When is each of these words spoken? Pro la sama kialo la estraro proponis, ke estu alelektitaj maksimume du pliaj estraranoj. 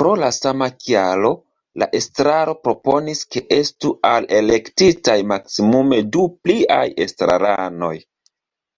Pro 0.00 0.12
la 0.20 0.28
sama 0.36 0.68
kialo 0.84 1.32
la 1.82 1.88
estraro 2.00 2.56
proponis, 2.68 3.20
ke 3.36 3.44
estu 3.58 3.94
alelektitaj 4.14 5.20
maksimume 5.36 6.04
du 6.18 6.28
pliaj 6.46 6.84
estraranoj. 7.10 7.96